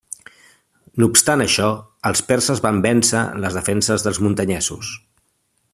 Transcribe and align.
No 1.01 1.09
obstant 1.11 1.43
això, 1.43 1.67
els 2.11 2.23
perses 2.31 2.63
van 2.67 2.81
vèncer 2.89 3.21
les 3.45 3.59
defenses 3.61 4.07
dels 4.09 4.23
muntanyesos. 4.29 4.95